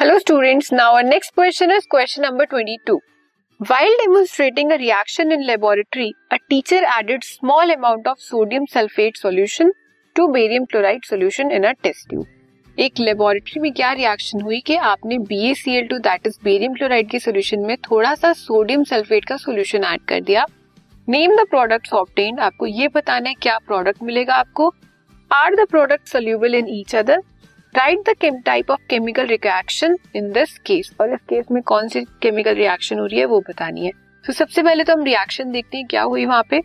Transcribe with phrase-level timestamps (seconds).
[0.00, 2.94] Hello students now our next question is question number 22
[3.60, 9.72] while demonstrating a reaction in laboratory a teacher added small amount of sodium sulphate solution
[10.16, 14.76] to barium chloride solution in a test tube एक laboratory में क्या reaction हुई कि
[14.92, 19.84] आपने BaCl2 that is barium chloride के solution में थोड़ा सा सोडियम सल्फेट का सॉल्यूशन
[19.84, 20.46] ऐड कर दिया।
[21.08, 24.72] नेम द प्रोडक्ट्स ऑब्टेन आपको ये बताना है क्या प्रोडक्ट मिलेगा आपको।
[25.30, 27.22] Are the product soluble in each other
[27.74, 28.14] right the
[28.46, 32.98] type of chemical reaction in this case और इस केस में कौन सी केमिकल रिएक्शन
[32.98, 35.86] हो रही है वो बतानी है। तो so, सबसे पहले तो हम रिएक्शन देखते हैं
[35.86, 36.60] क्या हुई वहाँ पे।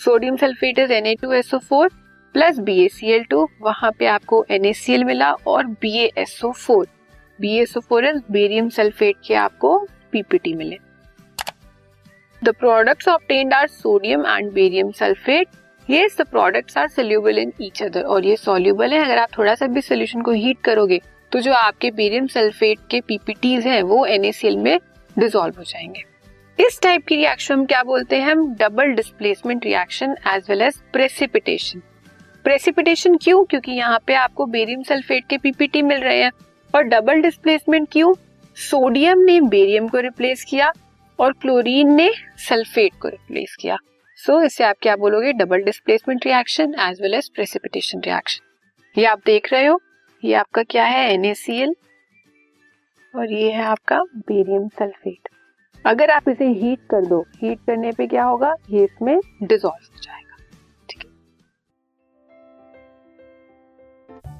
[0.00, 1.88] Sodium sulphate is Na2SO4
[2.34, 6.84] plus BaCl2 वहाँ पे आपको NaCl मिला और BaSO4
[7.38, 9.78] BaSO4 is barium sulphate के आपको
[10.12, 10.78] पीपीटी मिले।
[12.42, 15.48] The products obtained are sodium and barium sulphate
[15.90, 19.54] ये the products are soluble in each other और ये सोल्यूबल है। अगर आप थोड़ा
[19.54, 21.00] सा भी सोल्यूशन को हीट करोगे
[21.32, 24.78] तो जो आपके बेरियम सल्फेट के पीपीटीज हैं, वो NaCl में
[25.18, 26.00] डिसॉल्व हो जाएँगे।
[26.60, 28.30] इस टाइप की रिएक्शन हम क्या बोलते हैं?
[28.32, 31.82] हम double displacement reaction as well as precipitation
[32.44, 33.44] precipitation क्यों?
[33.44, 36.30] क्योंकि यहाँ पे आपको बेरियम सल्फेट के पीपीटी मिल रहे हैं।
[36.74, 38.14] और डबल डिस्प्लेसमेंट क्यों?
[38.56, 40.72] सोडियम ने बेरियम को रिप्लेस किया
[41.18, 42.10] और क्लोरीन ने
[42.48, 43.76] सल्फेट को रिप्लेस किया।
[44.18, 45.32] सो इससे आप क्या बोलोगे?
[45.32, 49.80] Double displacement reaction as well as precipitation reaction ये आप देख रहे हो?
[50.22, 51.16] ये आपका क्या है?
[51.16, 51.74] NaCl
[53.14, 55.28] और ये है आपका बेरियम सल्फेट
[55.84, 58.54] अगर आप इसे हीट कर दो हीट करने पे क्या होगा?
[58.70, 60.27] ये इसमें डिजोल्व हो जाएगा.